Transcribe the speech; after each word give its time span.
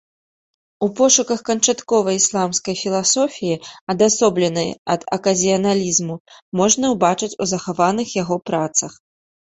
У 0.85 0.87
пошуках 0.99 1.43
канчатковай 1.49 2.17
ісламскай 2.21 2.75
філасофіі, 2.83 3.59
адасобленай 3.97 4.69
ад 4.97 5.01
аказіяналізму, 5.21 6.15
можна 6.65 6.85
ўбачыць 6.99 7.35
у 7.41 7.53
захаваных 7.57 8.07
яго 8.23 8.35
працах. 8.53 9.03